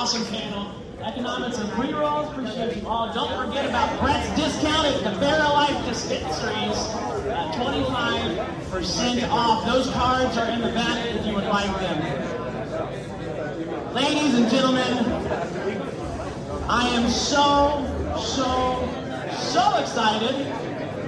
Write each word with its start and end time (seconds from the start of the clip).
Awesome 0.00 0.24
panel. 0.26 0.72
Economics 1.02 1.58
and 1.58 1.68
pre-rolls. 1.70 2.30
Appreciate 2.30 2.76
you 2.76 2.88
all. 2.88 3.12
Don't 3.12 3.46
forget 3.46 3.66
about 3.66 4.00
Brett's 4.00 4.28
discount 4.34 4.86
at 4.86 5.02
the 5.04 5.10
Life 5.20 5.84
dispensaries. 5.86 6.76
Uh, 7.28 7.52
25% 8.72 9.28
off. 9.30 9.66
Those 9.66 9.90
cards 9.90 10.36
are 10.36 10.48
in 10.50 10.60
the 10.62 10.72
back 10.72 11.06
if 11.06 11.26
you 11.26 11.34
would 11.34 11.44
like 11.44 11.70
them. 11.80 12.00
Ladies 13.94 14.34
and 14.34 14.50
gentlemen, 14.50 15.29
I 16.72 16.86
am 16.90 17.10
so, 17.10 17.84
so, 18.16 18.88
so 19.36 19.76
excited 19.80 20.46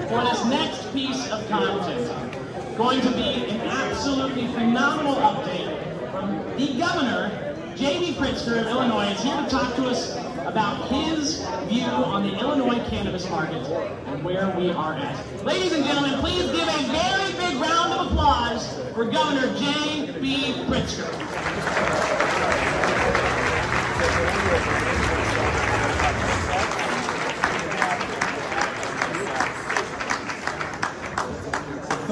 for 0.09 0.21
this 0.25 0.45
next 0.47 0.93
piece 0.93 1.31
of 1.31 1.49
content. 1.49 2.77
Going 2.77 3.01
to 3.01 3.11
be 3.13 3.49
an 3.49 3.61
absolutely 3.61 4.49
phenomenal 4.49 5.15
update 5.15 6.11
from 6.11 6.35
the 6.59 6.77
governor 6.77 7.55
J.B. 7.77 8.15
Pritzker 8.15 8.61
of 8.61 8.67
Illinois 8.67 9.13
is 9.13 9.23
here 9.23 9.37
to 9.37 9.49
talk 9.49 9.77
to 9.77 9.87
us 9.87 10.17
about 10.47 10.89
his 10.89 11.47
view 11.69 11.85
on 11.85 12.25
the 12.25 12.37
Illinois 12.41 12.85
cannabis 12.89 13.31
market 13.31 13.65
and 14.07 14.25
where 14.25 14.53
we 14.59 14.73
are 14.73 14.95
at. 14.95 15.45
Ladies 15.45 15.73
and 15.75 15.85
gentlemen, 15.85 16.19
please 16.19 16.43
give 16.47 16.67
a 16.67 16.83
very 16.91 17.33
big 17.35 17.63
round 17.63 17.93
of 17.93 18.09
applause 18.09 18.67
for 18.95 19.05
Governor 19.05 19.47
J.B. 19.57 20.65
Pritzker. 20.67 21.23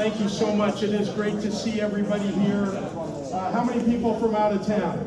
Thank 0.01 0.19
you 0.19 0.31
so 0.31 0.57
much. 0.57 0.83
It 0.83 0.95
is 0.95 1.11
great 1.11 1.43
to 1.43 1.53
see 1.53 1.79
everybody 1.79 2.29
here. 2.29 2.65
Uh, 2.65 3.53
how 3.53 3.63
many 3.63 3.85
people 3.85 4.19
from 4.19 4.35
out 4.35 4.51
of 4.51 4.67
town? 4.67 4.99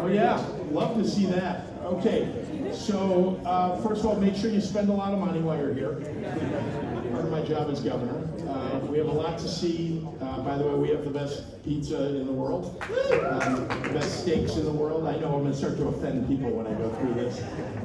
Oh, 0.00 0.08
yeah, 0.10 0.42
love 0.70 0.96
to 0.96 1.06
see 1.06 1.26
that. 1.26 1.66
Okay, 1.84 2.32
so 2.72 3.38
uh, 3.44 3.76
first 3.82 4.00
of 4.00 4.06
all, 4.06 4.16
make 4.16 4.36
sure 4.36 4.48
you 4.48 4.62
spend 4.62 4.88
a 4.88 4.92
lot 4.94 5.12
of 5.12 5.18
money 5.18 5.40
while 5.40 5.58
you're 5.58 5.74
here. 5.74 5.96
Part 7.12 7.26
of 7.26 7.30
my 7.30 7.42
job 7.42 7.68
as 7.68 7.82
governor. 7.82 8.26
Uh, 8.48 8.78
we 8.86 8.96
have 8.96 9.08
a 9.08 9.12
lot 9.12 9.38
to 9.40 9.46
see. 9.46 10.02
Uh, 10.22 10.40
by 10.40 10.56
the 10.56 10.66
way, 10.66 10.74
we 10.74 10.88
have 10.88 11.04
the 11.04 11.10
best 11.10 11.62
pizza 11.62 12.06
in 12.06 12.24
the 12.24 12.32
world, 12.32 12.82
um, 12.82 13.68
the 13.82 13.90
best 13.92 14.22
steaks 14.22 14.56
in 14.56 14.64
the 14.64 14.72
world. 14.72 15.06
I 15.06 15.18
know 15.18 15.26
I'm 15.26 15.42
going 15.42 15.52
to 15.52 15.58
start 15.58 15.76
to 15.76 15.88
offend 15.88 16.26
people 16.26 16.48
when 16.48 16.66
I 16.66 16.72
go 16.78 16.88
through 16.94 17.12
this. 17.12 17.38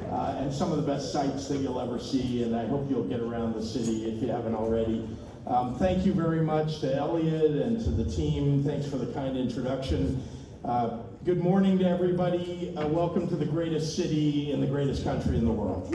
Uh, 0.09 0.37
and 0.39 0.53
some 0.53 0.71
of 0.71 0.77
the 0.77 0.89
best 0.89 1.11
sights 1.11 1.49
that 1.49 1.57
you'll 1.57 1.81
ever 1.81 1.99
see, 1.99 2.43
and 2.43 2.55
I 2.55 2.65
hope 2.67 2.89
you'll 2.89 3.03
get 3.03 3.19
around 3.19 3.53
the 3.53 3.61
city 3.61 4.05
if 4.05 4.23
you 4.23 4.29
haven't 4.29 4.55
already. 4.55 5.05
Um, 5.49 5.75
thank 5.75 6.05
you 6.05 6.13
very 6.13 6.41
much 6.41 6.81
to 6.81 6.93
Elliot 6.93 7.51
and 7.51 7.79
to 7.79 7.89
the 7.89 8.03
team. 8.03 8.65
Thanks 8.65 8.85
for 8.85 8.97
the 8.97 9.13
kind 9.13 9.37
introduction. 9.37 10.21
Uh, 10.65 10.97
good 11.23 11.39
morning 11.39 11.79
to 11.79 11.87
everybody. 11.87 12.75
Uh, 12.75 12.85
welcome 12.89 13.29
to 13.29 13.37
the 13.37 13.45
greatest 13.45 13.95
city 13.95 14.51
in 14.51 14.59
the 14.59 14.67
greatest 14.67 15.05
country 15.05 15.37
in 15.37 15.45
the 15.45 15.51
world. 15.51 15.87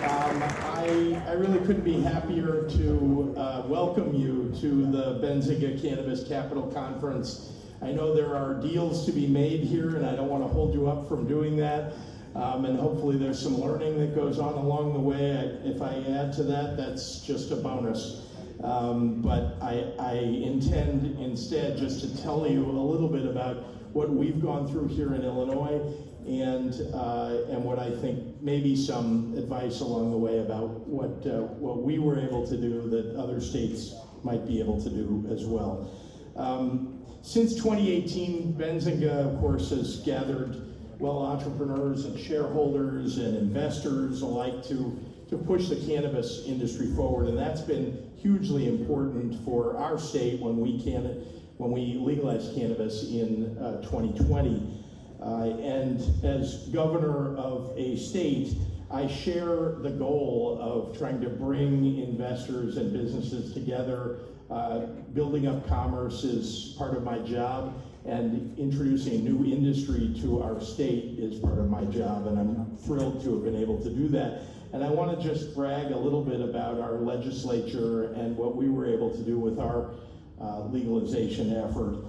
Um, 0.00 0.42
I, 0.72 1.22
I, 1.28 1.32
really 1.32 1.58
couldn't 1.66 1.84
be 1.84 2.00
happier 2.00 2.66
to 2.70 3.34
uh, 3.36 3.64
welcome 3.66 4.14
you 4.14 4.50
to 4.62 4.86
the 4.86 5.20
Benzinga 5.20 5.78
Cannabis 5.82 6.26
Capital 6.26 6.68
Conference. 6.68 7.52
I 7.82 7.92
know 7.92 8.14
there 8.14 8.34
are 8.34 8.54
deals 8.54 9.04
to 9.04 9.12
be 9.12 9.26
made 9.26 9.60
here, 9.60 9.96
and 9.96 10.06
I 10.06 10.16
don't 10.16 10.30
want 10.30 10.42
to 10.42 10.48
hold 10.48 10.72
you 10.72 10.88
up 10.88 11.06
from 11.06 11.28
doing 11.28 11.58
that. 11.58 11.92
Um, 12.34 12.64
and 12.64 12.78
hopefully, 12.78 13.16
there's 13.16 13.40
some 13.40 13.60
learning 13.60 13.98
that 14.00 14.14
goes 14.14 14.38
on 14.40 14.54
along 14.54 14.92
the 14.92 14.98
way. 14.98 15.36
I, 15.36 15.68
if 15.68 15.80
I 15.80 15.94
add 16.10 16.32
to 16.34 16.42
that, 16.44 16.76
that's 16.76 17.20
just 17.20 17.52
a 17.52 17.56
bonus. 17.56 18.22
Um, 18.62 19.20
but 19.20 19.56
I, 19.60 19.92
I, 19.98 20.14
intend 20.14 21.18
instead 21.18 21.76
just 21.76 22.00
to 22.00 22.22
tell 22.22 22.46
you 22.46 22.64
a 22.64 22.70
little 22.70 23.08
bit 23.08 23.26
about 23.26 23.56
what 23.92 24.10
we've 24.10 24.40
gone 24.40 24.66
through 24.66 24.88
here 24.88 25.14
in 25.14 25.22
Illinois 25.22 25.82
and, 26.26 26.72
uh, 26.94 27.42
and 27.50 27.62
what 27.62 27.78
I 27.78 27.90
think 27.90 28.40
maybe 28.40 28.74
some 28.74 29.34
advice 29.36 29.80
along 29.80 30.12
the 30.12 30.16
way 30.16 30.38
about 30.38 30.70
what, 30.88 31.26
uh, 31.26 31.42
what 31.42 31.82
we 31.82 31.98
were 31.98 32.18
able 32.18 32.46
to 32.46 32.56
do 32.56 32.88
that 32.88 33.16
other 33.16 33.40
states 33.40 33.94
might 34.22 34.46
be 34.46 34.60
able 34.60 34.80
to 34.82 34.88
do 34.88 35.26
as 35.30 35.44
well. 35.44 35.90
Um, 36.36 37.02
since 37.22 37.54
2018, 37.54 38.54
Benzinga, 38.54 39.34
of 39.34 39.40
course, 39.40 39.70
has 39.70 39.96
gathered 40.00 40.73
well 40.98 41.18
entrepreneurs 41.18 42.04
and 42.04 42.18
shareholders 42.18 43.18
and 43.18 43.36
investors 43.36 44.22
alike 44.22 44.62
to 44.64 44.98
to 45.28 45.38
push 45.38 45.68
the 45.68 45.76
cannabis 45.76 46.44
industry 46.46 46.86
forward, 46.94 47.28
and 47.28 47.38
that's 47.38 47.62
been 47.62 48.10
hugely 48.16 48.68
important 48.68 49.42
for 49.44 49.76
our 49.76 49.98
state 49.98 50.40
when 50.40 50.58
we 50.58 50.82
can 50.82 51.24
when 51.56 51.70
we 51.70 51.94
legalized 51.94 52.54
cannabis 52.54 53.04
in 53.10 53.56
uh, 53.58 53.80
2020. 53.82 54.80
Uh, 55.20 55.44
and 55.60 56.00
as 56.24 56.68
governor 56.68 57.36
of 57.36 57.72
a 57.76 57.96
state, 57.96 58.54
I 58.90 59.06
share 59.06 59.76
the 59.80 59.90
goal 59.90 60.58
of 60.60 60.98
trying 60.98 61.20
to 61.22 61.30
bring 61.30 61.98
investors 62.00 62.76
and 62.76 62.92
businesses 62.92 63.54
together. 63.54 64.18
Uh, 64.50 64.80
building 65.14 65.46
up 65.46 65.66
commerce 65.66 66.24
is 66.24 66.74
part 66.76 66.94
of 66.94 67.02
my 67.02 67.18
job, 67.20 67.74
and 68.04 68.58
introducing 68.58 69.14
a 69.14 69.30
new 69.30 69.44
industry 69.50 70.14
to 70.20 70.42
our 70.42 70.60
state 70.60 71.18
is 71.18 71.38
part 71.40 71.58
of 71.58 71.70
my 71.70 71.84
job, 71.84 72.26
and 72.26 72.38
I'm 72.38 72.76
thrilled 72.76 73.22
to 73.24 73.34
have 73.34 73.44
been 73.44 73.56
able 73.56 73.82
to 73.82 73.90
do 73.90 74.08
that. 74.08 74.42
And 74.72 74.84
I 74.84 74.90
want 74.90 75.18
to 75.18 75.26
just 75.26 75.54
brag 75.54 75.92
a 75.92 75.96
little 75.96 76.22
bit 76.22 76.40
about 76.40 76.80
our 76.80 76.94
legislature 76.98 78.12
and 78.14 78.36
what 78.36 78.56
we 78.56 78.68
were 78.68 78.86
able 78.86 79.10
to 79.10 79.22
do 79.22 79.38
with 79.38 79.58
our 79.58 79.94
uh, 80.40 80.64
legalization 80.64 81.56
effort. 81.56 82.04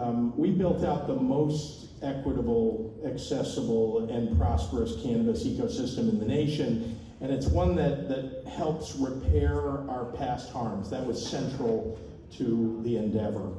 Um, 0.00 0.36
we 0.36 0.50
built 0.50 0.84
out 0.84 1.06
the 1.06 1.16
most 1.16 1.86
equitable, 2.02 3.00
accessible, 3.06 4.08
and 4.10 4.36
prosperous 4.38 5.00
cannabis 5.02 5.44
ecosystem 5.44 6.10
in 6.10 6.18
the 6.20 6.26
nation, 6.26 7.00
and 7.20 7.32
it's 7.32 7.46
one 7.46 7.74
that, 7.76 8.08
that 8.08 8.44
helps 8.46 8.94
repair 8.96 9.56
our 9.88 10.12
past 10.16 10.52
harms. 10.52 10.90
That 10.90 11.04
was 11.04 11.24
central 11.24 11.98
to 12.36 12.80
the 12.84 12.98
endeavor. 12.98 13.52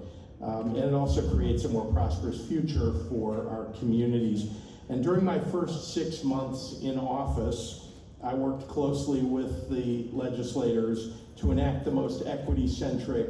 Um, 0.46 0.76
and 0.76 0.86
it 0.86 0.94
also 0.94 1.28
creates 1.36 1.64
a 1.66 1.70
more 1.70 1.92
prosperous 1.92 2.48
future 2.48 2.94
for 3.10 3.50
our 3.50 3.74
communities. 3.80 4.52
And 4.90 5.04
during 5.04 5.26
my 5.26 5.40
first 5.40 5.96
six 5.96 6.24
months 6.24 6.82
in 6.84 7.00
office, 7.00 7.90
I 8.24 8.36
worked 8.36 8.68
closely 8.68 9.22
with 9.22 9.70
the 9.72 10.08
legislators 10.12 11.14
to 11.38 11.52
enact 11.52 11.84
the 11.84 11.92
most 11.92 12.28
equity 12.28 12.68
centric 12.68 13.30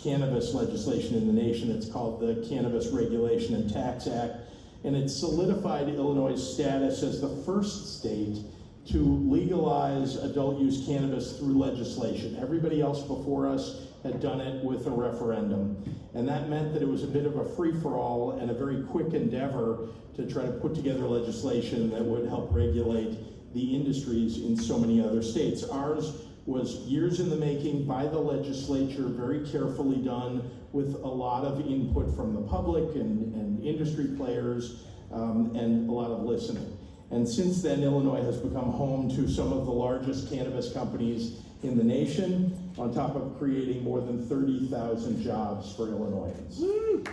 cannabis 0.00 0.54
legislation 0.54 1.16
in 1.16 1.26
the 1.26 1.32
nation. 1.32 1.70
It's 1.70 1.88
called 1.88 2.20
the 2.20 2.46
Cannabis 2.48 2.88
Regulation 2.88 3.56
and 3.56 3.72
Tax 3.72 4.06
Act, 4.06 4.36
and 4.84 4.94
it 4.94 5.08
solidified 5.08 5.88
Illinois' 5.88 6.36
status 6.36 7.02
as 7.02 7.20
the 7.20 7.42
first 7.44 7.98
state 7.98 8.38
to 8.86 8.98
legalize 8.98 10.16
adult 10.16 10.60
use 10.60 10.86
cannabis 10.86 11.38
through 11.38 11.58
legislation. 11.58 12.36
Everybody 12.40 12.80
else 12.80 13.02
before 13.02 13.48
us 13.48 13.86
had 14.02 14.20
done 14.20 14.40
it 14.40 14.64
with 14.64 14.86
a 14.86 14.90
referendum. 14.90 15.82
And 16.14 16.28
that 16.28 16.48
meant 16.48 16.72
that 16.74 16.82
it 16.82 16.88
was 16.88 17.04
a 17.04 17.06
bit 17.06 17.24
of 17.24 17.36
a 17.36 17.48
free 17.56 17.72
for 17.80 17.96
all 17.96 18.32
and 18.32 18.50
a 18.50 18.54
very 18.54 18.82
quick 18.82 19.14
endeavor 19.14 19.88
to 20.16 20.30
try 20.30 20.44
to 20.44 20.52
put 20.52 20.74
together 20.74 21.06
legislation 21.06 21.90
that 21.90 22.02
would 22.02 22.28
help 22.28 22.48
regulate 22.52 23.18
the 23.54 23.74
industries 23.74 24.38
in 24.38 24.56
so 24.56 24.78
many 24.78 25.00
other 25.00 25.22
states. 25.22 25.64
Ours 25.64 26.12
was 26.46 26.78
years 26.80 27.20
in 27.20 27.30
the 27.30 27.36
making 27.36 27.86
by 27.86 28.04
the 28.04 28.18
legislature, 28.18 29.04
very 29.04 29.48
carefully 29.48 29.98
done 29.98 30.50
with 30.72 30.94
a 31.04 31.08
lot 31.08 31.44
of 31.44 31.60
input 31.60 32.14
from 32.16 32.34
the 32.34 32.40
public 32.42 32.96
and, 32.96 33.34
and 33.34 33.64
industry 33.64 34.08
players 34.16 34.84
um, 35.12 35.54
and 35.54 35.88
a 35.88 35.92
lot 35.92 36.10
of 36.10 36.22
listening. 36.22 36.76
And 37.10 37.28
since 37.28 37.62
then, 37.62 37.82
Illinois 37.82 38.22
has 38.24 38.38
become 38.38 38.72
home 38.72 39.14
to 39.14 39.28
some 39.28 39.52
of 39.52 39.66
the 39.66 39.70
largest 39.72 40.30
cannabis 40.30 40.72
companies 40.72 41.42
in 41.62 41.78
the 41.78 41.84
nation, 41.84 42.72
on 42.76 42.92
top 42.92 43.14
of 43.14 43.38
creating 43.38 43.84
more 43.84 44.00
than 44.00 44.26
30,000 44.26 45.22
jobs 45.22 45.74
for 45.76 45.88
Illinoisans. 45.88 46.58
Woo! 46.58 47.04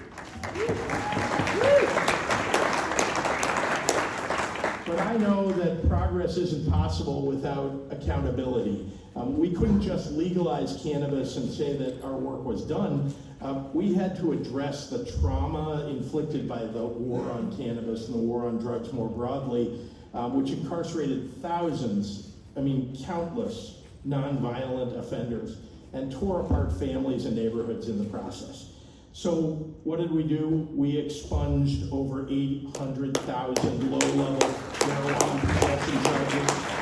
But 4.87 4.99
I 5.01 5.17
know 5.17 5.51
that 5.51 5.87
progress 5.87 6.37
isn't 6.37 6.71
possible 6.71 7.27
without 7.27 7.85
accountability. 7.91 8.91
Um, 9.15 9.37
we 9.37 9.51
couldn't 9.51 9.81
just 9.81 10.11
legalize 10.13 10.81
cannabis 10.81 11.37
and 11.37 11.51
say 11.51 11.77
that 11.77 12.01
our 12.03 12.15
work 12.15 12.43
was 12.43 12.63
done. 12.63 13.13
Uh, 13.41 13.65
we 13.73 13.93
had 13.93 14.15
to 14.17 14.31
address 14.31 14.89
the 14.89 15.05
trauma 15.19 15.87
inflicted 15.89 16.49
by 16.49 16.65
the 16.65 16.85
war 16.85 17.21
on 17.31 17.55
cannabis 17.55 18.07
and 18.07 18.15
the 18.15 18.19
war 18.19 18.47
on 18.47 18.57
drugs 18.57 18.91
more 18.91 19.09
broadly, 19.09 19.79
um, 20.15 20.41
which 20.41 20.51
incarcerated 20.51 21.39
thousands, 21.41 22.31
I 22.57 22.61
mean, 22.61 22.97
countless 23.05 23.78
nonviolent 24.07 24.97
offenders 24.97 25.57
and 25.93 26.11
tore 26.11 26.41
apart 26.41 26.71
families 26.71 27.25
and 27.25 27.35
neighborhoods 27.35 27.89
in 27.89 27.97
the 27.97 28.09
process. 28.09 28.69
So 29.11 29.73
what 29.83 29.99
did 29.99 30.11
we 30.11 30.23
do? 30.23 30.67
We 30.71 30.97
expunged 30.97 31.91
over 31.91 32.27
800,000 32.29 33.91
low-level 33.91 34.37
marijuana 34.37 35.41
possession 35.41 36.03
charges. 36.03 36.79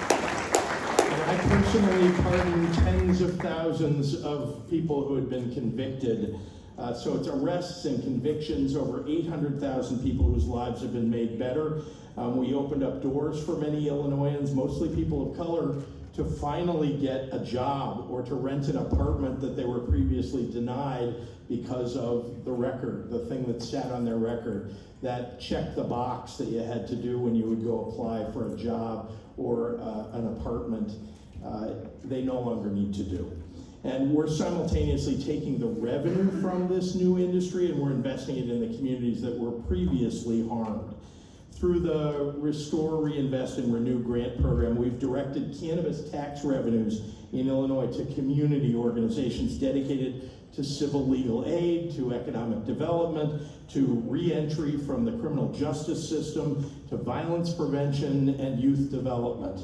And 1.11 1.23
I 1.23 1.37
personally 1.49 2.11
pardoned 2.21 2.73
tens 2.75 3.21
of 3.21 3.39
thousands 3.39 4.21
of 4.23 4.69
people 4.69 5.07
who 5.07 5.15
had 5.15 5.29
been 5.29 5.53
convicted. 5.53 6.37
Uh, 6.77 6.93
so 6.93 7.15
it's 7.15 7.27
arrests 7.27 7.85
and 7.85 8.03
convictions, 8.03 8.75
over 8.75 9.07
800,000 9.07 10.03
people 10.03 10.25
whose 10.25 10.45
lives 10.45 10.81
have 10.81 10.93
been 10.93 11.09
made 11.09 11.39
better. 11.39 11.81
Um, 12.17 12.37
we 12.37 12.53
opened 12.53 12.83
up 12.83 13.01
doors 13.01 13.43
for 13.43 13.55
many 13.55 13.87
Illinoisans, 13.87 14.53
mostly 14.53 14.93
people 14.93 15.31
of 15.31 15.37
color, 15.37 15.75
to 16.17 16.25
finally 16.25 16.97
get 16.97 17.29
a 17.31 17.39
job 17.45 18.07
or 18.09 18.23
to 18.23 18.33
rent 18.33 18.67
an 18.67 18.77
apartment 18.77 19.39
that 19.39 19.55
they 19.55 19.63
were 19.63 19.79
previously 19.79 20.51
denied 20.51 21.13
because 21.47 21.95
of 21.95 22.43
the 22.43 22.51
record, 22.51 23.11
the 23.11 23.19
thing 23.27 23.45
that 23.45 23.61
sat 23.61 23.91
on 23.91 24.03
their 24.03 24.17
record, 24.17 24.73
that 25.03 25.39
check 25.39 25.75
the 25.75 25.83
box 25.83 26.33
that 26.37 26.47
you 26.47 26.57
had 26.57 26.87
to 26.87 26.95
do 26.95 27.19
when 27.19 27.35
you 27.35 27.45
would 27.45 27.63
go 27.63 27.85
apply 27.85 28.29
for 28.33 28.51
a 28.51 28.57
job 28.57 29.11
or 29.37 29.79
uh, 29.79 30.17
an 30.17 30.27
apartment, 30.39 30.93
uh, 31.45 31.69
they 32.03 32.23
no 32.23 32.39
longer 32.39 32.71
need 32.71 32.95
to 32.95 33.03
do. 33.03 33.31
And 33.83 34.11
we're 34.11 34.27
simultaneously 34.27 35.23
taking 35.23 35.59
the 35.59 35.67
revenue 35.67 36.41
from 36.41 36.67
this 36.67 36.95
new 36.95 37.19
industry 37.19 37.69
and 37.69 37.79
we're 37.79 37.91
investing 37.91 38.37
it 38.37 38.49
in 38.49 38.59
the 38.59 38.75
communities 38.75 39.21
that 39.21 39.37
were 39.37 39.51
previously 39.51 40.47
harmed. 40.47 40.95
Through 41.59 41.79
the 41.79 42.35
Restore, 42.37 43.03
Reinvest, 43.03 43.57
and 43.57 43.73
Renew 43.73 43.99
grant 44.03 44.39
program, 44.39 44.75
we've 44.75 44.99
directed 44.99 45.57
cannabis 45.59 46.07
tax 46.11 46.43
revenues 46.43 47.01
in 47.33 47.47
Illinois 47.47 47.91
to 47.97 48.05
community 48.13 48.75
organizations 48.75 49.57
dedicated 49.57 50.29
to 50.53 50.63
civil 50.63 51.07
legal 51.07 51.45
aid, 51.47 51.95
to 51.95 52.13
economic 52.13 52.63
development, 52.65 53.41
to 53.69 54.03
reentry 54.05 54.77
from 54.77 55.03
the 55.03 55.13
criminal 55.13 55.51
justice 55.51 56.07
system, 56.07 56.69
to 56.89 56.97
violence 56.97 57.51
prevention 57.51 58.39
and 58.39 58.59
youth 58.61 58.91
development. 58.91 59.59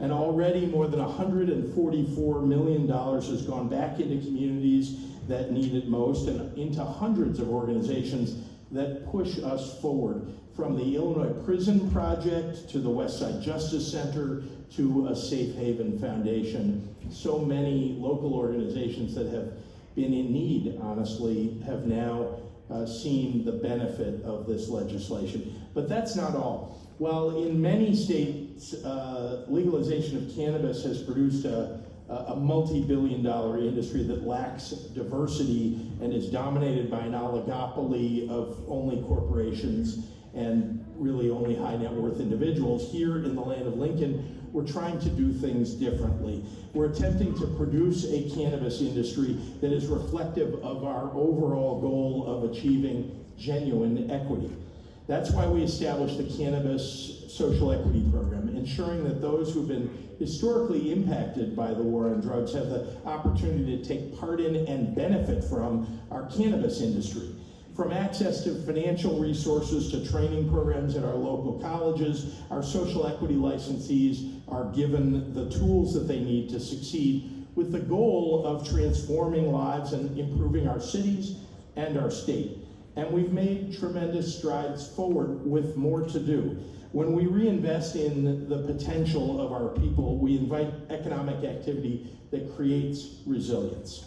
And 0.00 0.10
already 0.10 0.66
more 0.66 0.88
than 0.88 0.98
$144 0.98 2.44
million 2.44 2.88
has 2.88 3.42
gone 3.42 3.68
back 3.68 4.00
into 4.00 4.24
communities 4.26 4.98
that 5.28 5.52
need 5.52 5.74
it 5.74 5.86
most 5.86 6.26
and 6.26 6.58
into 6.58 6.84
hundreds 6.84 7.38
of 7.38 7.50
organizations 7.50 8.42
that 8.72 9.10
push 9.10 9.38
us 9.38 9.80
forward 9.80 10.26
from 10.54 10.76
the 10.76 10.96
Illinois 10.96 11.32
Prison 11.44 11.90
Project 11.90 12.68
to 12.70 12.78
the 12.78 12.88
Westside 12.88 13.42
Justice 13.42 13.90
Center 13.90 14.42
to 14.74 15.08
a 15.08 15.16
Safe 15.16 15.54
Haven 15.54 15.98
Foundation. 15.98 16.94
So 17.10 17.38
many 17.38 17.96
local 17.98 18.34
organizations 18.34 19.14
that 19.14 19.26
have 19.32 19.52
been 19.94 20.12
in 20.12 20.32
need, 20.32 20.78
honestly, 20.82 21.62
have 21.66 21.86
now 21.86 22.40
uh, 22.70 22.86
seen 22.86 23.44
the 23.44 23.52
benefit 23.52 24.22
of 24.24 24.46
this 24.46 24.68
legislation. 24.68 25.62
But 25.74 25.88
that's 25.88 26.16
not 26.16 26.34
all. 26.34 26.80
While 26.98 27.44
in 27.44 27.60
many 27.60 27.94
states, 27.94 28.74
uh, 28.74 29.44
legalization 29.48 30.16
of 30.16 30.34
cannabis 30.34 30.82
has 30.84 31.02
produced 31.02 31.44
a, 31.44 31.80
a 32.08 32.36
multi 32.36 32.82
billion 32.82 33.22
dollar 33.22 33.58
industry 33.58 34.02
that 34.04 34.24
lacks 34.24 34.70
diversity 34.70 35.90
and 36.00 36.12
is 36.12 36.28
dominated 36.28 36.90
by 36.90 37.00
an 37.00 37.12
oligopoly 37.12 38.28
of 38.28 38.58
only 38.68 39.02
corporations 39.02 40.06
and 40.34 40.84
really 40.96 41.30
only 41.30 41.56
high 41.56 41.76
net 41.76 41.92
worth 41.92 42.20
individuals. 42.20 42.92
Here 42.92 43.16
in 43.16 43.34
the 43.34 43.40
land 43.40 43.66
of 43.66 43.76
Lincoln, 43.76 44.48
we're 44.52 44.66
trying 44.66 45.00
to 45.00 45.08
do 45.10 45.32
things 45.32 45.72
differently. 45.72 46.44
We're 46.74 46.86
attempting 46.86 47.34
to 47.38 47.46
produce 47.46 48.04
a 48.04 48.30
cannabis 48.30 48.80
industry 48.80 49.36
that 49.60 49.72
is 49.72 49.86
reflective 49.86 50.54
of 50.62 50.84
our 50.84 51.10
overall 51.14 51.80
goal 51.80 52.24
of 52.26 52.50
achieving 52.50 53.24
genuine 53.36 54.10
equity. 54.10 54.50
That's 55.06 55.30
why 55.30 55.46
we 55.46 55.62
established 55.62 56.18
the 56.18 56.24
Cannabis 56.24 57.24
Social 57.28 57.70
Equity 57.72 58.04
Program, 58.10 58.48
ensuring 58.56 59.04
that 59.04 59.20
those 59.20 59.54
who've 59.54 59.68
been 59.68 59.90
historically 60.18 60.92
impacted 60.92 61.54
by 61.54 61.74
the 61.74 61.82
war 61.82 62.08
on 62.08 62.20
drugs 62.20 62.52
have 62.54 62.68
the 62.68 62.96
opportunity 63.04 63.76
to 63.76 63.84
take 63.84 64.18
part 64.18 64.40
in 64.40 64.56
and 64.66 64.96
benefit 64.96 65.44
from 65.44 65.86
our 66.10 66.28
cannabis 66.30 66.80
industry 66.80 67.28
from 67.76 67.92
access 67.92 68.42
to 68.42 68.54
financial 68.64 69.18
resources 69.18 69.90
to 69.90 70.10
training 70.10 70.50
programs 70.50 70.96
at 70.96 71.04
our 71.04 71.14
local 71.14 71.60
colleges, 71.60 72.40
our 72.50 72.62
social 72.62 73.06
equity 73.06 73.34
licensees 73.34 74.40
are 74.48 74.72
given 74.72 75.34
the 75.34 75.50
tools 75.50 75.92
that 75.92 76.08
they 76.08 76.18
need 76.18 76.48
to 76.48 76.58
succeed 76.58 77.46
with 77.54 77.72
the 77.72 77.78
goal 77.78 78.46
of 78.46 78.66
transforming 78.66 79.52
lives 79.52 79.92
and 79.92 80.18
improving 80.18 80.66
our 80.66 80.80
cities 80.80 81.36
and 81.76 81.98
our 81.98 82.10
state. 82.10 82.65
And 82.96 83.10
we've 83.10 83.32
made 83.32 83.78
tremendous 83.78 84.38
strides 84.38 84.88
forward 84.88 85.46
with 85.46 85.76
more 85.76 86.02
to 86.02 86.18
do. 86.18 86.58
When 86.92 87.12
we 87.12 87.26
reinvest 87.26 87.94
in 87.94 88.48
the 88.48 88.62
potential 88.62 89.38
of 89.40 89.52
our 89.52 89.68
people, 89.78 90.16
we 90.18 90.38
invite 90.38 90.72
economic 90.88 91.44
activity 91.44 92.10
that 92.30 92.56
creates 92.56 93.20
resilience. 93.26 94.06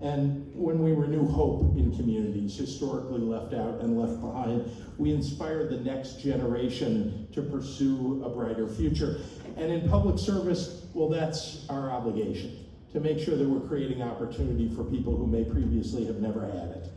And 0.00 0.50
when 0.54 0.82
we 0.82 0.92
renew 0.92 1.26
hope 1.28 1.76
in 1.76 1.94
communities 1.94 2.56
historically 2.56 3.20
left 3.20 3.52
out 3.52 3.80
and 3.80 3.98
left 3.98 4.18
behind, 4.22 4.70
we 4.96 5.12
inspire 5.12 5.68
the 5.68 5.80
next 5.80 6.22
generation 6.22 7.28
to 7.32 7.42
pursue 7.42 8.22
a 8.24 8.30
brighter 8.30 8.66
future. 8.66 9.20
And 9.58 9.70
in 9.70 9.86
public 9.90 10.18
service, 10.18 10.86
well, 10.94 11.10
that's 11.10 11.66
our 11.68 11.90
obligation 11.90 12.64
to 12.94 13.00
make 13.00 13.18
sure 13.18 13.36
that 13.36 13.46
we're 13.46 13.68
creating 13.68 14.00
opportunity 14.02 14.74
for 14.74 14.84
people 14.84 15.14
who 15.14 15.26
may 15.26 15.44
previously 15.44 16.06
have 16.06 16.16
never 16.16 16.46
had 16.46 16.70
it. 16.70 16.88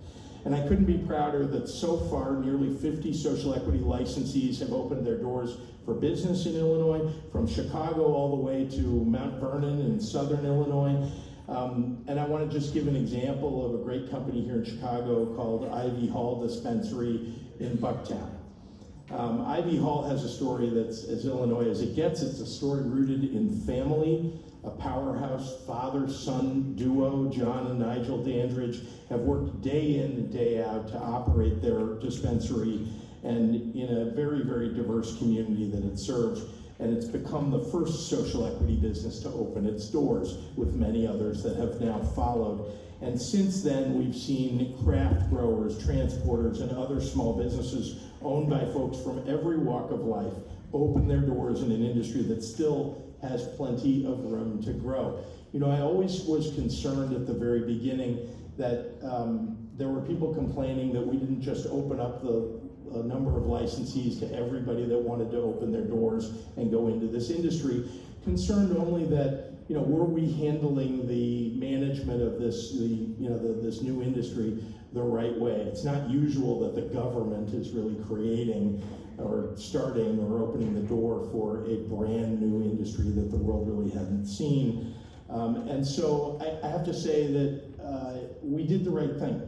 And 0.45 0.53
I 0.53 0.67
couldn't 0.67 0.85
be 0.85 0.97
prouder 0.97 1.45
that 1.47 1.69
so 1.69 1.97
far 2.09 2.35
nearly 2.35 2.75
50 2.75 3.13
social 3.13 3.55
equity 3.55 3.79
licensees 3.79 4.59
have 4.59 4.73
opened 4.73 5.05
their 5.07 5.17
doors 5.17 5.57
for 5.85 5.93
business 5.93 6.45
in 6.45 6.55
Illinois, 6.55 7.11
from 7.31 7.47
Chicago 7.47 8.13
all 8.13 8.35
the 8.35 8.41
way 8.41 8.67
to 8.69 8.81
Mount 8.81 9.39
Vernon 9.39 9.79
in 9.79 9.99
southern 10.01 10.45
Illinois. 10.45 11.09
Um, 11.47 12.03
and 12.07 12.19
I 12.19 12.25
want 12.25 12.49
to 12.49 12.59
just 12.59 12.73
give 12.73 12.87
an 12.87 12.95
example 12.95 13.65
of 13.65 13.81
a 13.81 13.83
great 13.83 14.09
company 14.09 14.41
here 14.41 14.55
in 14.55 14.65
Chicago 14.65 15.33
called 15.35 15.69
Ivy 15.71 16.07
Hall 16.07 16.45
Dispensary 16.45 17.33
in 17.59 17.77
Bucktown. 17.77 18.29
Um, 19.11 19.45
Ivy 19.45 19.77
Hall 19.77 20.03
has 20.07 20.23
a 20.23 20.29
story 20.29 20.69
that's 20.69 21.03
as 21.03 21.25
Illinois 21.25 21.69
as 21.69 21.81
it 21.81 21.95
gets. 21.95 22.21
It's 22.21 22.39
a 22.39 22.45
story 22.45 22.81
rooted 22.83 23.35
in 23.35 23.61
family. 23.61 24.33
A 24.63 24.69
powerhouse 24.69 25.65
father 25.67 26.09
son 26.09 26.75
duo, 26.75 27.29
John 27.29 27.67
and 27.67 27.79
Nigel 27.79 28.23
Dandridge, 28.23 28.81
have 29.09 29.21
worked 29.21 29.61
day 29.61 29.97
in 29.99 30.11
and 30.11 30.31
day 30.31 30.63
out 30.63 30.87
to 30.89 30.97
operate 30.97 31.61
their 31.61 31.95
dispensary 31.95 32.87
and 33.23 33.75
in 33.75 33.97
a 33.97 34.05
very, 34.11 34.43
very 34.43 34.73
diverse 34.73 35.17
community 35.17 35.69
that 35.69 35.83
it 35.83 35.97
serves 35.97 36.45
and 36.79 36.95
it's 36.95 37.05
become 37.05 37.51
the 37.51 37.63
first 37.71 38.09
social 38.09 38.45
equity 38.45 38.75
business 38.75 39.19
to 39.19 39.29
open 39.29 39.65
its 39.65 39.87
doors, 39.87 40.37
with 40.55 40.75
many 40.75 41.07
others 41.07 41.43
that 41.43 41.55
have 41.55 41.79
now 41.79 41.99
followed. 41.99 42.71
And 43.01 43.21
since 43.21 43.61
then, 43.61 43.97
we've 43.97 44.15
seen 44.15 44.75
craft 44.83 45.29
growers, 45.29 45.77
transporters, 45.77 46.61
and 46.61 46.71
other 46.71 46.99
small 46.99 47.33
businesses 47.33 47.99
owned 48.21 48.49
by 48.49 48.65
folks 48.73 48.97
from 48.99 49.23
every 49.29 49.57
walk 49.57 49.91
of 49.91 50.01
life 50.01 50.33
open 50.73 51.07
their 51.07 51.21
doors 51.21 51.61
in 51.61 51.71
an 51.71 51.85
industry 51.85 52.23
that 52.23 52.43
still 52.43 53.02
has 53.23 53.47
plenty 53.57 54.05
of 54.05 54.25
room 54.25 54.61
to 54.63 54.73
grow. 54.73 55.23
You 55.51 55.59
know, 55.59 55.71
I 55.71 55.81
always 55.81 56.21
was 56.25 56.53
concerned 56.53 57.13
at 57.13 57.25
the 57.25 57.33
very 57.33 57.61
beginning 57.61 58.29
that 58.57 58.95
um, 59.03 59.57
there 59.77 59.87
were 59.87 60.01
people 60.01 60.33
complaining 60.33 60.93
that 60.93 61.01
we 61.01 61.17
didn't 61.17 61.41
just 61.41 61.67
open 61.67 61.99
up 61.99 62.21
the 62.21 62.63
number 63.01 63.35
of 63.35 63.45
licensees 63.45 64.19
to 64.19 64.31
everybody 64.35 64.85
that 64.85 64.97
wanted 64.97 65.31
to 65.31 65.37
open 65.37 65.71
their 65.71 65.81
doors 65.81 66.31
and 66.57 66.69
go 66.69 66.87
into 66.87 67.07
this 67.07 67.29
industry, 67.31 67.89
concerned 68.23 68.77
only 68.77 69.05
that 69.05 69.49
you 69.67 69.75
know 69.75 69.81
were 69.81 70.03
we 70.03 70.31
handling 70.33 71.07
the 71.07 71.51
management 71.55 72.21
of 72.21 72.37
this 72.37 72.71
the 72.71 72.85
you 72.85 73.29
know 73.29 73.37
the, 73.37 73.53
this 73.61 73.81
new 73.81 74.01
industry 74.01 74.61
the 74.93 75.01
right 75.01 75.37
way. 75.37 75.53
It's 75.53 75.83
not 75.83 76.09
usual 76.09 76.59
that 76.61 76.75
the 76.75 76.93
government 76.93 77.53
is 77.53 77.71
really 77.71 77.95
creating 78.05 78.83
or 79.17 79.51
starting 79.55 80.19
or 80.19 80.39
opening 80.39 80.73
the 80.73 80.81
door 80.81 81.27
for 81.31 81.65
a 81.65 81.77
brand 81.87 82.41
new 82.41 82.63
industry 82.63 83.05
that 83.05 83.31
the 83.31 83.37
world 83.37 83.67
really 83.67 83.91
hadn't 83.91 84.25
seen. 84.25 84.93
Um, 85.29 85.67
and 85.67 85.85
so 85.85 86.39
I, 86.41 86.67
I, 86.67 86.69
have 86.69 86.85
to 86.85 86.93
say 86.93 87.27
that 87.27 87.63
uh, 87.83 88.13
we 88.41 88.65
did 88.65 88.83
the 88.83 88.91
right 88.91 89.17
thing. 89.17 89.41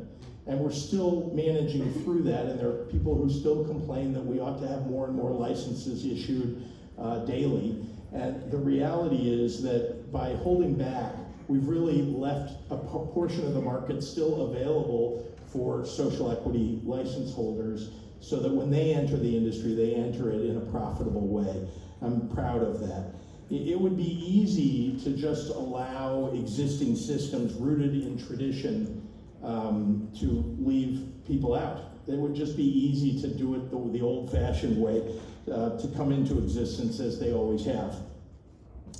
And 0.47 0.59
we're 0.59 0.71
still 0.71 1.31
managing 1.33 1.91
through 2.03 2.21
that, 2.23 2.45
and 2.45 2.59
there 2.59 2.69
are 2.69 2.85
people 2.85 3.15
who 3.15 3.31
still 3.31 3.65
complain 3.65 4.13
that 4.13 4.23
we 4.23 4.39
ought 4.39 4.59
to 4.61 4.67
have 4.67 4.85
more 4.85 5.07
and 5.07 5.15
more 5.15 5.31
licenses 5.31 6.05
issued 6.05 6.63
uh, 6.99 7.25
daily. 7.25 7.83
And 8.13 8.51
the 8.51 8.57
reality 8.57 9.43
is 9.43 9.63
that 9.63 10.11
by 10.11 10.35
holding 10.35 10.75
back, 10.75 11.13
we've 11.47 11.67
really 11.67 12.03
left 12.03 12.53
a 12.69 12.77
portion 12.77 13.45
of 13.45 13.55
the 13.55 13.61
market 13.61 14.03
still 14.03 14.51
available 14.51 15.34
for 15.55 15.85
social 15.85 16.31
equity 16.31 16.81
license 16.83 17.33
holders 17.33 17.89
so 18.19 18.39
that 18.39 18.51
when 18.51 18.69
they 18.69 18.93
enter 18.93 19.15
the 19.17 19.37
industry, 19.37 19.73
they 19.73 19.95
enter 19.95 20.29
it 20.31 20.41
in 20.41 20.57
a 20.57 20.65
profitable 20.71 21.27
way. 21.27 21.67
I'm 22.01 22.27
proud 22.29 22.61
of 22.61 22.79
that. 22.81 23.13
It 23.49 23.79
would 23.79 23.95
be 23.95 24.03
easy 24.03 24.99
to 25.03 25.15
just 25.15 25.49
allow 25.49 26.31
existing 26.33 26.95
systems 26.95 27.53
rooted 27.53 27.93
in 27.93 28.17
tradition 28.25 29.07
um, 29.43 30.09
to 30.19 30.55
leave 30.59 31.07
people 31.27 31.55
out. 31.55 31.91
It 32.07 32.17
would 32.17 32.35
just 32.35 32.57
be 32.57 32.63
easy 32.63 33.21
to 33.21 33.27
do 33.27 33.55
it 33.55 33.69
the, 33.69 33.97
the 33.97 34.03
old 34.03 34.31
fashioned 34.31 34.81
way, 34.81 35.19
uh, 35.51 35.77
to 35.77 35.87
come 35.95 36.11
into 36.11 36.39
existence 36.39 36.99
as 36.99 37.19
they 37.19 37.31
always 37.31 37.63
have. 37.65 37.95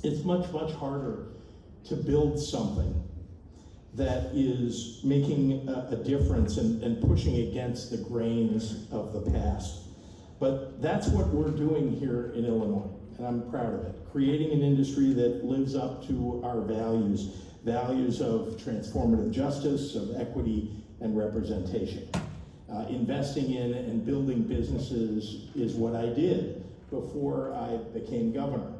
It's 0.04 0.24
much, 0.24 0.50
much 0.52 0.72
harder 0.72 1.26
to 1.88 1.96
build 1.96 2.40
something 2.40 3.05
that 3.96 4.30
is 4.34 5.00
making 5.02 5.68
a, 5.68 5.88
a 5.92 5.96
difference 5.96 6.58
and, 6.58 6.82
and 6.82 7.00
pushing 7.02 7.48
against 7.48 7.90
the 7.90 7.98
grains 7.98 8.86
of 8.92 9.12
the 9.12 9.30
past. 9.30 9.80
But 10.38 10.82
that's 10.82 11.08
what 11.08 11.28
we're 11.28 11.50
doing 11.50 11.92
here 11.98 12.32
in 12.34 12.44
Illinois, 12.44 12.90
and 13.18 13.26
I'm 13.26 13.50
proud 13.50 13.72
of 13.72 13.86
it. 13.86 13.94
Creating 14.12 14.52
an 14.52 14.62
industry 14.62 15.12
that 15.14 15.44
lives 15.44 15.74
up 15.74 16.06
to 16.08 16.42
our 16.44 16.60
values 16.60 17.30
values 17.66 18.20
of 18.20 18.56
transformative 18.64 19.32
justice, 19.32 19.96
of 19.96 20.18
equity, 20.20 20.70
and 21.00 21.18
representation. 21.18 22.08
Uh, 22.72 22.86
investing 22.88 23.54
in 23.54 23.74
and 23.74 24.06
building 24.06 24.42
businesses 24.42 25.48
is 25.56 25.74
what 25.74 25.96
I 25.96 26.06
did 26.06 26.64
before 26.90 27.52
I 27.52 27.76
became 27.92 28.32
governor. 28.32 28.72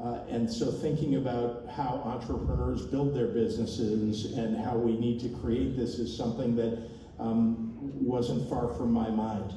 Uh, 0.00 0.20
and 0.28 0.50
so 0.50 0.70
thinking 0.70 1.16
about 1.16 1.66
how 1.70 2.02
entrepreneurs 2.04 2.82
build 2.86 3.14
their 3.14 3.28
businesses 3.28 4.32
and 4.36 4.56
how 4.56 4.76
we 4.76 4.98
need 4.98 5.20
to 5.20 5.28
create 5.40 5.76
this 5.76 5.98
is 5.98 6.14
something 6.16 6.56
that 6.56 6.88
um, 7.18 7.72
wasn't 8.00 8.48
far 8.48 8.72
from 8.74 8.92
my 8.92 9.08
mind. 9.10 9.52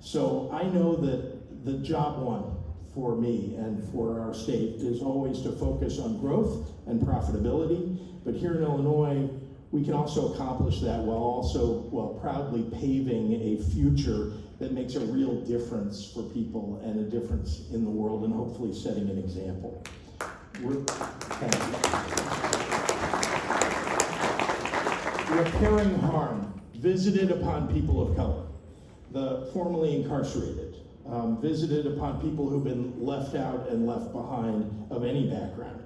So 0.00 0.50
I 0.52 0.64
know 0.64 0.96
that 0.96 1.64
the 1.64 1.78
job 1.78 2.22
one 2.22 2.56
for 2.94 3.16
me 3.16 3.54
and 3.56 3.82
for 3.92 4.20
our 4.20 4.34
state 4.34 4.76
is 4.76 5.00
always 5.02 5.40
to 5.42 5.52
focus 5.52 5.98
on 5.98 6.20
growth 6.20 6.70
and 6.86 7.00
profitability. 7.00 7.98
But 8.24 8.34
here 8.34 8.54
in 8.54 8.62
Illinois, 8.62 9.30
we 9.70 9.84
can 9.84 9.94
also 9.94 10.32
accomplish 10.34 10.80
that 10.80 11.00
while 11.00 11.18
also 11.18 11.80
while 11.90 12.18
proudly 12.20 12.62
paving 12.78 13.34
a 13.34 13.62
future 13.70 14.32
that 14.58 14.72
makes 14.72 14.96
a 14.96 15.00
real 15.00 15.34
difference 15.42 16.10
for 16.12 16.22
people 16.22 16.80
and 16.84 16.98
a 16.98 17.04
difference 17.04 17.68
in 17.72 17.84
the 17.84 17.90
world 17.90 18.24
and 18.24 18.32
hopefully 18.32 18.74
setting 18.74 19.08
an 19.08 19.18
example. 19.18 19.82
We're, 20.60 20.84
Repairing 25.30 25.98
harm 26.00 26.60
visited 26.74 27.30
upon 27.30 27.72
people 27.72 28.00
of 28.00 28.16
color, 28.16 28.46
the 29.12 29.50
formerly 29.52 29.94
incarcerated, 29.94 30.76
um, 31.06 31.40
visited 31.40 31.86
upon 31.86 32.20
people 32.20 32.48
who've 32.48 32.64
been 32.64 32.94
left 33.04 33.36
out 33.36 33.68
and 33.68 33.86
left 33.86 34.12
behind 34.12 34.86
of 34.90 35.04
any 35.04 35.28
background. 35.28 35.84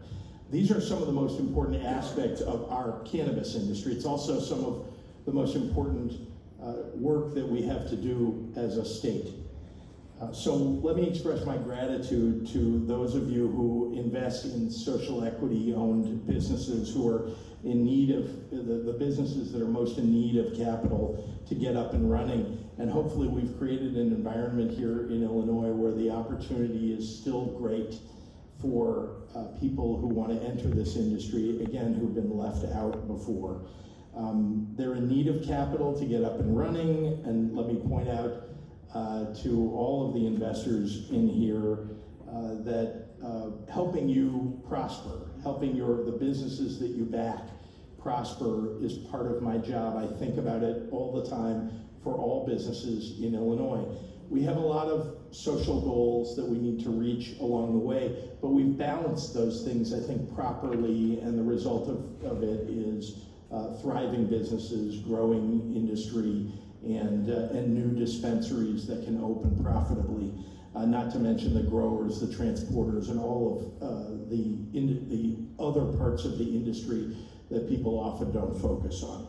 These 0.51 0.71
are 0.71 0.81
some 0.81 0.99
of 0.99 1.07
the 1.07 1.13
most 1.13 1.39
important 1.41 1.85
aspects 1.85 2.41
of 2.41 2.71
our 2.71 3.01
cannabis 3.05 3.55
industry. 3.55 3.93
It's 3.93 4.05
also 4.05 4.41
some 4.41 4.65
of 4.65 4.87
the 5.27 5.33
most 5.33 5.57
important 5.57 6.32
uh, 6.63 6.75
work 6.95 7.35
that 7.35 7.47
we 7.47 7.63
have 7.63 7.89
to 7.91 7.97
do 7.97 8.53
as 8.57 8.77
a 8.77 8.85
state. 8.85 9.29
Uh, 10.21 10.33
so 10.33 10.55
let 10.55 10.95
me 10.95 11.09
express 11.09 11.45
my 11.45 11.57
gratitude 11.57 12.47
to 12.47 12.87
those 12.87 13.17
of 13.17 13.29
you 13.29 13.49
who 13.49 13.93
invest 13.99 14.45
in 14.45 14.71
social 14.71 15.25
equity 15.25 15.75
owned 15.75 16.25
businesses 16.27 16.95
who 16.95 17.09
are 17.09 17.31
in 17.65 17.85
need 17.85 18.11
of 18.11 18.51
the, 18.51 18.85
the 18.85 18.93
businesses 18.93 19.51
that 19.53 19.61
are 19.61 19.69
most 19.69 19.99
in 19.99 20.13
need 20.13 20.37
of 20.37 20.57
capital 20.57 21.43
to 21.49 21.55
get 21.57 21.77
up 21.77 21.93
and 21.95 22.09
running. 22.09 22.59
And 22.79 22.91
hopefully, 22.91 23.27
we've 23.27 23.59
created 23.59 23.97
an 23.97 24.13
environment 24.13 24.71
here 24.71 25.07
in 25.11 25.23
Illinois 25.23 25.73
where 25.73 25.93
the 25.93 26.11
opportunity 26.11 26.93
is 26.93 27.19
still 27.21 27.47
great 27.47 27.97
for 28.61 29.17
uh, 29.35 29.45
people 29.61 29.99
who 29.99 30.07
want 30.07 30.31
to 30.31 30.47
enter 30.47 30.69
this 30.69 30.95
industry, 30.95 31.63
again, 31.63 31.95
who've 31.95 32.15
been 32.15 32.37
left 32.37 32.65
out 32.73 33.09
before. 33.09 33.67
Um, 34.17 34.69
they're 34.77 34.95
in 34.95 35.09
need 35.09 35.29
of 35.29 35.45
capital 35.45 35.99
to 35.99 36.05
get 36.05 36.23
up 36.23 36.39
and 36.39 36.57
running, 36.57 37.23
and 37.25 37.57
let 37.57 37.67
me 37.67 37.77
point 37.89 38.09
out 38.09 38.49
uh, 38.95 39.35
to 39.43 39.73
all 39.75 40.07
of 40.07 40.15
the 40.15 40.27
investors 40.27 41.11
in 41.11 41.29
here 41.29 41.79
uh, 42.29 42.63
that 42.63 43.07
uh, 43.25 43.51
helping 43.73 44.09
you 44.09 44.61
prosper, 44.69 45.31
helping 45.43 45.75
your 45.75 46.05
the 46.05 46.13
businesses 46.13 46.79
that 46.81 46.89
you 46.89 47.05
back 47.05 47.41
prosper 48.03 48.83
is 48.83 48.95
part 48.95 49.27
of 49.27 49.43
my 49.43 49.57
job. 49.59 49.97
I 49.97 50.19
think 50.19 50.37
about 50.37 50.63
it 50.63 50.89
all 50.91 51.23
the 51.23 51.31
time 51.31 51.71
for 52.03 52.15
all 52.15 52.47
businesses 52.47 53.21
in 53.21 53.35
Illinois. 53.35 53.87
We 54.29 54.43
have 54.43 54.57
a 54.57 54.61
lot 54.61 54.89
of 54.89 55.17
social 55.31 55.81
goals 55.81 56.37
that 56.37 56.45
we 56.45 56.59
need 56.59 56.83
to 56.85 56.91
reach 56.91 57.39
along 57.39 57.73
the 57.73 57.79
way, 57.79 58.31
but 58.41 58.49
we've 58.49 58.77
balanced 58.77 59.35
those 59.35 59.65
things, 59.65 59.95
I 59.95 60.01
think, 60.01 60.35
properly, 60.35 61.21
and 61.21 61.39
the 61.39 61.43
result 61.43 61.89
of, 61.89 62.25
of 62.25 62.43
it 62.43 62.69
is 62.69 63.27
uh, 63.53 63.75
thriving 63.75 64.27
businesses, 64.27 65.01
growing 65.01 65.75
industry, 65.75 66.51
and, 66.83 67.31
uh, 67.31 67.57
and 67.57 67.75
new 67.75 67.97
dispensaries 67.99 68.87
that 68.87 69.05
can 69.05 69.21
open 69.21 69.63
profitably. 69.63 70.33
Uh, 70.75 70.87
not 70.87 71.13
to 71.13 71.19
mention 71.19 71.53
the 71.53 71.63
growers, 71.63 72.19
the 72.19 72.27
transporters, 72.27 73.11
and 73.11 73.21
all 73.21 73.77
of 73.81 73.83
uh, 73.83 74.09
the, 74.31 74.57
in, 74.73 75.07
the 75.09 75.63
other 75.63 75.85
parts 75.99 76.25
of 76.25 76.39
the 76.39 76.45
industry 76.45 77.15
that 77.51 77.69
people 77.69 77.99
often 77.99 78.33
don't 78.33 78.59
focus 78.59 79.03
on. 79.03 79.27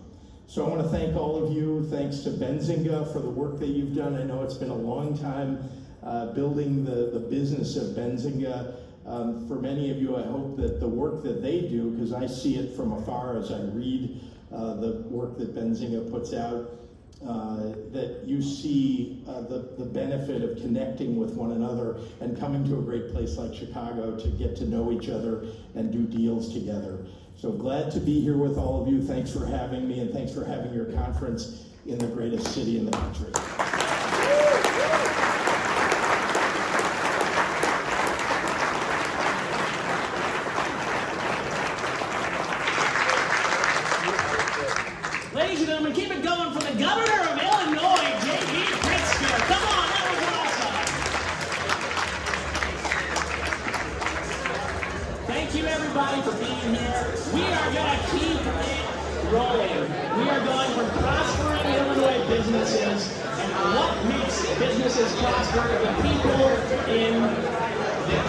So 0.47 0.65
I 0.65 0.69
want 0.69 0.81
to 0.81 0.87
thank 0.87 1.15
all 1.15 1.43
of 1.43 1.51
you. 1.51 1.85
Thanks 1.89 2.19
to 2.19 2.29
Benzinga 2.29 3.11
for 3.11 3.19
the 3.19 3.29
work 3.29 3.59
that 3.59 3.69
you've 3.69 3.93
done. 3.93 4.15
I 4.15 4.23
know 4.23 4.41
it's 4.41 4.55
been 4.55 4.69
a 4.69 4.75
long 4.75 5.17
time 5.17 5.69
uh, 6.01 6.33
building 6.33 6.85
the, 6.85 7.09
the 7.11 7.19
business 7.19 7.75
of 7.75 7.95
Benzinga. 7.95 8.75
Um, 9.05 9.47
for 9.47 9.55
many 9.55 9.91
of 9.91 9.97
you, 9.97 10.15
I 10.15 10.23
hope 10.23 10.55
that 10.57 10.79
the 10.79 10.87
work 10.87 11.23
that 11.23 11.41
they 11.41 11.61
do, 11.61 11.91
because 11.91 12.13
I 12.13 12.25
see 12.27 12.55
it 12.55 12.75
from 12.75 12.93
afar 12.93 13.37
as 13.37 13.51
I 13.51 13.61
read 13.61 14.21
uh, 14.51 14.75
the 14.75 15.03
work 15.09 15.37
that 15.39 15.53
Benzinga 15.55 16.09
puts 16.09 16.33
out, 16.33 16.71
uh, 17.27 17.73
that 17.91 18.21
you 18.25 18.41
see 18.41 19.23
uh, 19.27 19.41
the, 19.41 19.75
the 19.77 19.85
benefit 19.85 20.41
of 20.41 20.57
connecting 20.57 21.17
with 21.17 21.35
one 21.35 21.51
another 21.51 21.99
and 22.19 22.37
coming 22.37 22.65
to 22.65 22.79
a 22.79 22.81
great 22.81 23.13
place 23.13 23.37
like 23.37 23.53
Chicago 23.53 24.17
to 24.17 24.27
get 24.29 24.57
to 24.57 24.65
know 24.65 24.91
each 24.91 25.09
other 25.09 25.45
and 25.75 25.91
do 25.91 26.03
deals 26.03 26.53
together. 26.53 27.05
So 27.37 27.51
glad 27.51 27.91
to 27.91 27.99
be 27.99 28.19
here 28.19 28.37
with 28.37 28.57
all 28.57 28.81
of 28.81 28.87
you. 28.87 29.01
Thanks 29.01 29.31
for 29.31 29.45
having 29.45 29.87
me, 29.87 29.99
and 29.99 30.11
thanks 30.11 30.33
for 30.33 30.43
having 30.43 30.73
your 30.73 30.85
conference 30.85 31.65
in 31.85 31.97
the 31.97 32.07
greatest 32.07 32.53
city 32.53 32.77
in 32.77 32.85
the 32.85 32.91
country. 32.91 33.31
Ladies 45.33 45.61
and 45.61 45.67
gentlemen, 45.67 45.93
keep 45.93 46.11
it 46.11 46.21
going 46.21 46.53
for 46.53 46.59
the 46.61 46.77
governor 46.77 47.21
of 47.25 47.41
Illinois, 47.41 48.05
J.B. 48.21 48.69
Pritzker. 48.85 49.33
Come 49.49 49.65
on, 49.65 49.89
that 49.89 50.05
was 50.13 50.21
awesome. 50.29 50.77
Thank 55.25 55.55
you, 55.55 55.65
everybody, 55.65 56.21
for 56.21 56.37
being 56.37 56.75
here. 56.77 57.17
We 57.33 57.41
are 57.49 57.73
going 57.73 57.97
to 57.97 58.05
keep 58.13 58.45
it 58.45 58.85
rolling. 59.33 59.89
We 60.21 60.29
are 60.29 60.45
going 60.45 60.69
from 60.77 60.85
prospering 61.01 61.65
Illinois 61.81 62.27
businesses 62.27 63.09
and 63.17 63.49
what 63.73 64.05
makes 64.05 64.37
businesses 64.59 65.15
prosper, 65.17 65.65
the 65.81 65.93
people 66.05 66.45
in 66.93 67.17
them. 68.05 68.27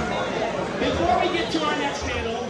Before 0.80 1.20
we 1.20 1.28
get 1.36 1.52
to 1.52 1.64
our 1.66 1.76
next 1.76 2.02
panel, 2.04 2.48